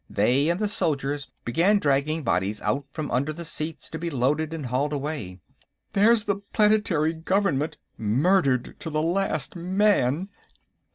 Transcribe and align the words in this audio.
They 0.09 0.49
and 0.49 0.59
the 0.59 0.67
soldiers 0.67 1.29
began 1.45 1.77
dragging 1.77 2.23
bodies 2.23 2.59
out 2.63 2.85
from 2.91 3.11
among 3.11 3.25
the 3.25 3.45
seats 3.45 3.87
to 3.89 3.99
be 3.99 4.09
loaded 4.09 4.51
and 4.51 4.65
hauled 4.65 4.93
away. 4.93 5.41
"There's 5.93 6.23
the 6.23 6.37
planetary 6.37 7.13
government, 7.13 7.77
murdered 7.99 8.77
to 8.79 8.89
the 8.89 9.03
last 9.03 9.55
man!" 9.55 10.29